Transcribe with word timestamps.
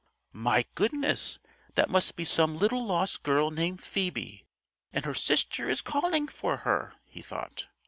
"My 0.33 0.65
goodness, 0.73 1.37
that 1.75 1.87
must 1.91 2.15
be 2.15 2.25
some 2.25 2.57
little 2.57 2.83
lost 2.83 3.21
girl 3.21 3.51
named 3.51 3.83
Phoebe, 3.83 4.47
and 4.91 5.05
her 5.05 5.13
sister 5.13 5.69
is 5.69 5.83
calling 5.83 6.27
for 6.27 6.57
her," 6.65 6.95
he 7.05 7.21
thought. 7.21 7.67